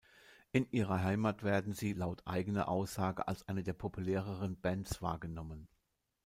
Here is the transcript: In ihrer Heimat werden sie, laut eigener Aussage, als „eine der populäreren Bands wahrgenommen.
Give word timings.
In 0.51 0.65
ihrer 0.71 1.03
Heimat 1.03 1.43
werden 1.43 1.73
sie, 1.73 1.93
laut 1.93 2.23
eigener 2.25 2.69
Aussage, 2.69 3.27
als 3.27 3.47
„eine 3.47 3.61
der 3.61 3.73
populäreren 3.73 4.59
Bands 4.59 4.99
wahrgenommen. 5.03 5.67